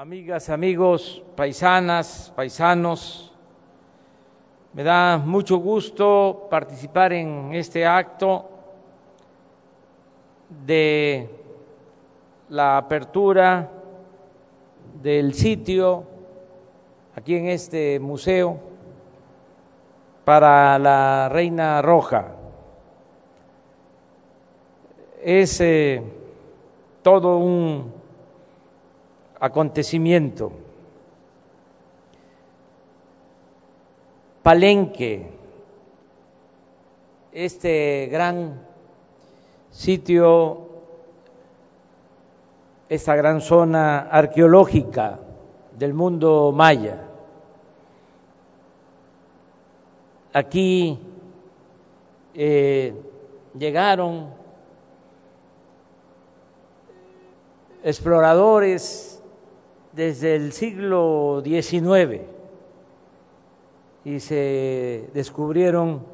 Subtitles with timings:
[0.00, 3.34] amigas, amigos, paisanas, paisanos,
[4.72, 8.48] me da mucho gusto participar en este acto
[10.64, 11.28] de
[12.48, 13.70] la apertura
[15.02, 16.04] del sitio
[17.14, 18.58] aquí en este museo
[20.24, 22.36] para la Reina Roja.
[25.22, 26.02] Es eh,
[27.02, 27.99] todo un
[29.40, 30.52] acontecimiento.
[34.42, 35.30] Palenque,
[37.32, 38.60] este gran
[39.70, 40.68] sitio,
[42.88, 45.20] esta gran zona arqueológica
[45.76, 47.06] del mundo maya.
[50.32, 50.98] Aquí
[52.34, 52.94] eh,
[53.58, 54.32] llegaron
[57.82, 59.19] exploradores
[59.92, 62.22] desde el siglo XIX
[64.04, 66.04] y se descubrieron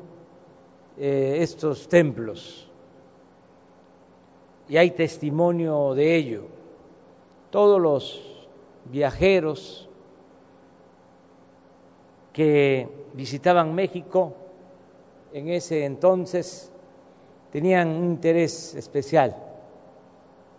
[0.99, 2.67] eh, estos templos
[4.69, 6.43] y hay testimonio de ello.
[7.51, 8.49] Todos los
[8.87, 9.89] viajeros
[12.33, 14.35] que visitaban México
[15.33, 16.71] en ese entonces
[17.51, 19.37] tenían un interés especial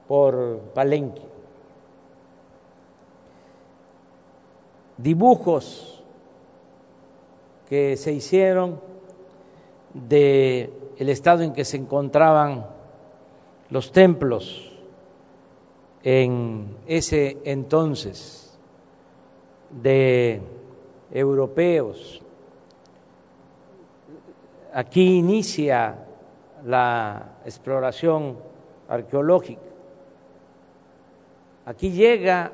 [0.08, 1.37] por Palenque.
[4.98, 6.04] Dibujos
[7.70, 8.80] que se hicieron
[9.94, 12.66] de el estado en que se encontraban
[13.70, 14.74] los templos
[16.04, 18.58] en ese entonces
[19.70, 20.42] de
[21.12, 22.22] europeos.
[24.74, 26.06] Aquí inicia
[26.66, 28.38] la exploración
[28.88, 29.62] arqueológica.
[31.66, 32.52] Aquí llega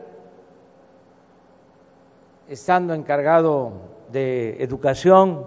[2.47, 3.71] estando encargado
[4.11, 5.45] de educación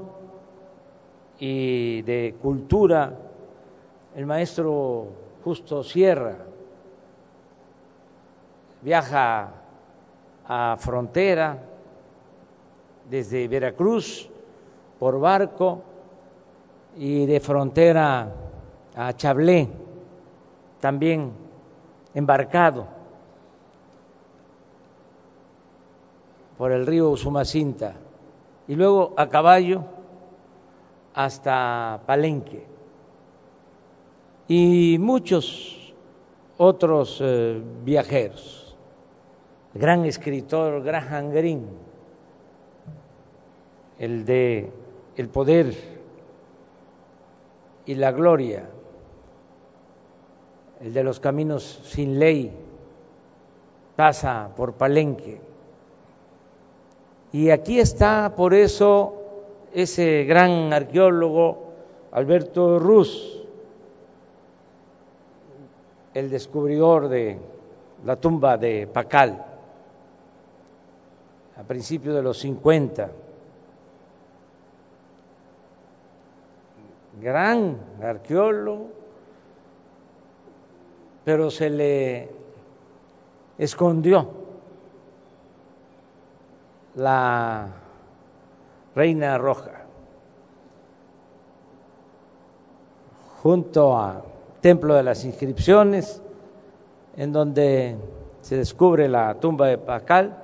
[1.39, 3.12] y de cultura,
[4.14, 5.08] el maestro
[5.45, 6.36] Justo Sierra
[8.83, 9.51] viaja
[10.48, 11.58] a frontera
[13.08, 14.29] desde Veracruz
[14.98, 15.83] por barco
[16.96, 18.33] y de frontera
[18.96, 19.68] a Chablé,
[20.80, 21.33] también
[22.14, 22.95] embarcado
[26.58, 27.94] por el río Sumacinta
[28.68, 29.84] y luego a caballo
[31.14, 32.64] hasta Palenque.
[34.48, 35.94] Y muchos
[36.56, 38.77] otros eh, viajeros.
[39.74, 41.67] Gran escritor Graham Greene,
[43.98, 44.70] el de
[45.17, 45.74] El poder
[47.84, 48.68] y la gloria,
[50.80, 52.52] el de los caminos sin ley,
[53.96, 55.40] pasa por Palenque
[57.36, 59.14] y aquí está por eso
[59.74, 61.64] ese gran arqueólogo
[62.13, 63.45] Alberto Ruz,
[66.14, 67.39] el descubridor de
[68.07, 69.45] la tumba de Pacal
[71.58, 73.11] a principios de los 50.
[77.20, 78.89] Gran arqueólogo,
[81.23, 82.30] pero se le
[83.58, 84.45] escondió
[86.96, 87.68] la
[88.95, 89.73] Reina Roja,
[93.42, 94.23] junto al
[94.61, 96.23] Templo de las Inscripciones,
[97.17, 97.96] en donde
[98.40, 100.42] se descubre la tumba de Pacal,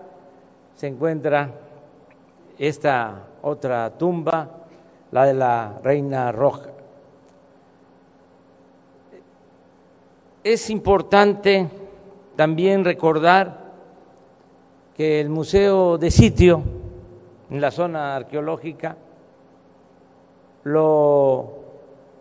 [0.77, 1.51] se encuentra
[2.59, 4.49] esta otra tumba,
[5.11, 6.69] la de la Reina Roja.
[10.45, 11.69] Es importante
[12.37, 13.62] también recordar
[14.97, 16.63] que el Museo de Sitio,
[17.51, 18.97] en la zona arqueológica,
[20.65, 21.51] lo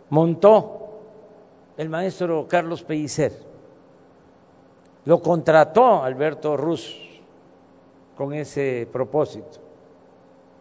[0.09, 0.77] montó
[1.77, 3.33] el maestro Carlos Pellicer,
[5.05, 6.97] lo contrató Alberto Ruz
[8.15, 9.59] con ese propósito.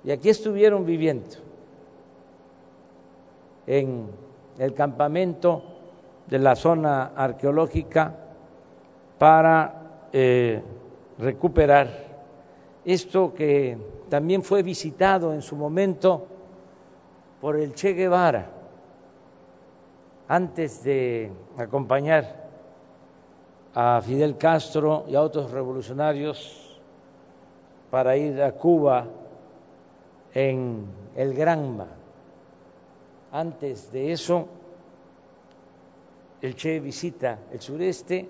[0.03, 1.37] Y aquí estuvieron viviendo
[3.67, 4.09] en
[4.59, 5.63] el campamento
[6.27, 8.15] de la zona arqueológica
[9.19, 10.63] para eh,
[11.21, 11.89] recuperar
[12.85, 13.77] esto que
[14.09, 16.27] también fue visitado en su momento
[17.41, 18.51] por el Che Guevara
[20.29, 22.49] antes de acompañar
[23.75, 26.81] a Fidel Castro y a otros revolucionarios
[27.91, 29.07] para ir a Cuba
[30.33, 30.87] en
[31.17, 31.87] el Granma.
[33.33, 34.47] Antes de eso,
[36.41, 38.29] el Che visita el sureste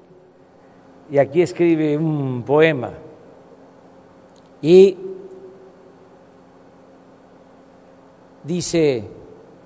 [1.10, 2.92] y aquí escribe un poema
[4.62, 4.96] y
[8.44, 9.04] dice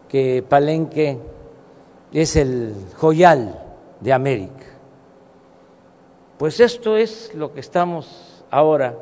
[0.08, 1.18] que Palenque
[2.12, 3.60] es el joyal
[4.00, 4.64] de América.
[6.38, 8.94] Pues esto es lo que estamos ahora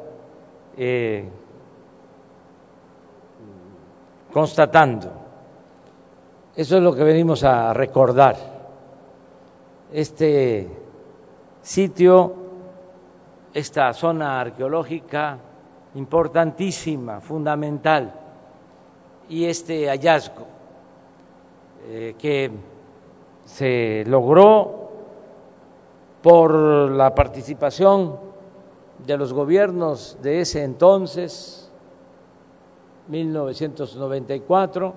[0.76, 1.28] eh,
[4.32, 5.12] constatando.
[6.56, 8.36] Eso es lo que venimos a recordar.
[9.92, 10.81] Este
[11.62, 12.34] sitio,
[13.54, 15.38] esta zona arqueológica
[15.94, 18.12] importantísima, fundamental,
[19.28, 20.46] y este hallazgo
[21.86, 22.50] eh, que
[23.44, 24.90] se logró
[26.20, 26.52] por
[26.90, 28.16] la participación
[29.06, 31.70] de los gobiernos de ese entonces,
[33.08, 34.94] 1994,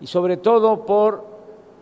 [0.00, 1.24] y sobre todo por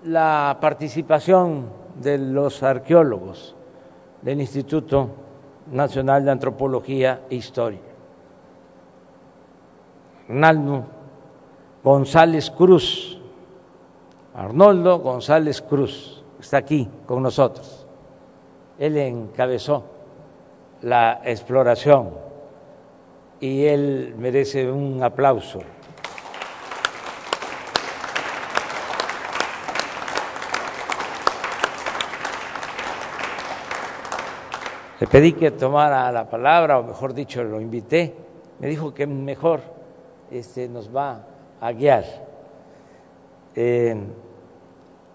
[0.05, 1.67] la participación
[2.01, 3.57] de los arqueólogos
[4.23, 5.11] del Instituto
[5.71, 7.81] Nacional de Antropología e Historia.
[10.29, 10.85] Arnaldo
[11.85, 13.19] González Cruz,
[14.35, 17.83] Arnoldo González Cruz, está aquí con nosotros
[18.83, 19.85] él encabezó
[20.83, 22.11] la exploración
[23.39, 25.61] y él merece un aplauso.
[35.03, 38.15] Le pedí que tomara la palabra, o mejor dicho, lo invité.
[38.61, 39.59] Me dijo que mejor
[40.31, 41.27] este, nos va
[41.61, 42.05] a guiar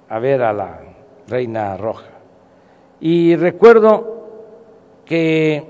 [0.09, 0.81] a ver a la
[1.29, 2.09] Reina Roja.
[2.99, 4.25] Y recuerdo
[5.05, 5.65] que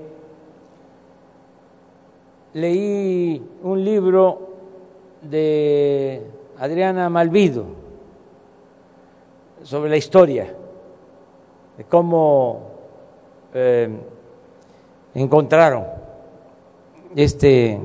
[2.54, 4.48] leí un libro
[5.22, 6.26] de
[6.58, 7.66] Adriana Malvido
[9.62, 10.52] sobre la historia,
[11.76, 12.67] de cómo
[13.54, 13.88] eh,
[15.14, 15.84] encontraron
[17.16, 17.80] este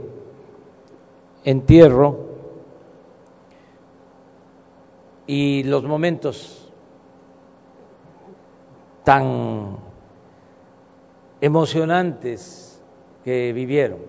[1.44, 2.18] entierro
[5.25, 6.71] y los momentos
[9.04, 9.77] tan
[11.42, 12.81] emocionantes
[13.24, 14.00] que vivieron.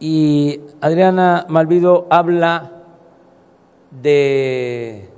[0.00, 2.70] Y Adriana Malvido habla
[3.90, 5.08] de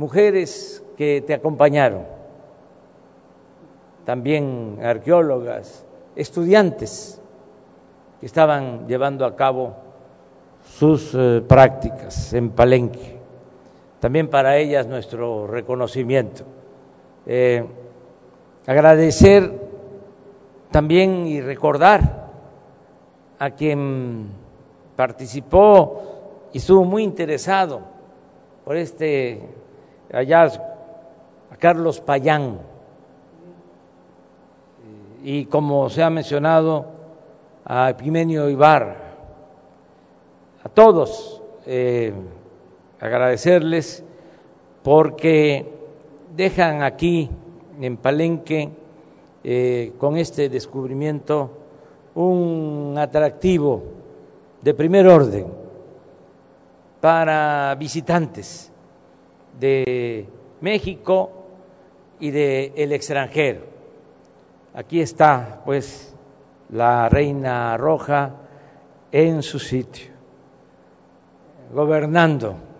[0.00, 2.06] mujeres que te acompañaron,
[4.06, 5.84] también arqueólogas,
[6.16, 7.20] estudiantes
[8.18, 9.74] que estaban llevando a cabo
[10.64, 13.20] sus eh, prácticas en Palenque
[14.00, 16.44] también para ellas nuestro reconocimiento.
[17.26, 17.62] Eh,
[18.66, 19.52] agradecer
[20.70, 22.30] también y recordar
[23.38, 24.28] a quien
[24.96, 27.82] participó y estuvo muy interesado
[28.64, 29.42] por este
[30.12, 32.58] a Carlos Payán.
[35.22, 36.86] Y como se ha mencionado,
[37.64, 38.96] a Epimenio Ibarra,
[40.64, 41.42] a todos.
[41.66, 42.12] Eh,
[42.98, 44.02] agradecerles
[44.82, 45.66] porque
[46.34, 47.30] dejan aquí
[47.80, 48.70] en Palenque
[49.44, 51.50] eh, con este descubrimiento
[52.14, 53.82] un atractivo
[54.60, 55.46] de primer orden
[57.00, 58.70] para visitantes
[59.58, 60.26] de
[60.60, 61.30] México
[62.18, 63.62] y del el extranjero.
[64.74, 66.14] Aquí está pues
[66.70, 68.32] la reina roja
[69.10, 70.12] en su sitio,
[71.74, 72.70] gobernando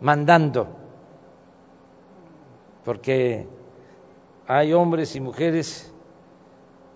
[0.00, 0.66] mandando,
[2.84, 3.46] porque
[4.46, 5.92] hay hombres y mujeres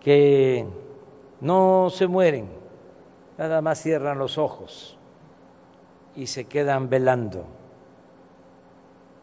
[0.00, 0.66] que
[1.40, 2.48] no se mueren,
[3.38, 4.98] nada más cierran los ojos
[6.16, 7.44] y se quedan velando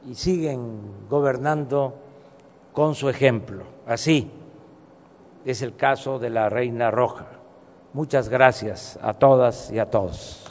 [0.10, 1.94] y siguen gobernando
[2.74, 3.64] con su ejemplo.
[3.86, 4.30] Así
[5.46, 7.28] es el caso de la Reina Roja.
[7.94, 10.51] Muchas gracias a todas y a todos.